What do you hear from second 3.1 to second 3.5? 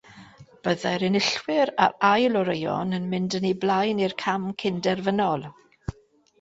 mynd yn